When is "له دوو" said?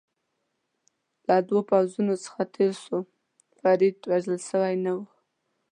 1.27-1.59